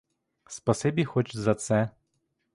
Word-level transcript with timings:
Спасибі 0.47 1.05
хоч 1.05 1.35
за 1.37 1.55
це. 1.55 1.89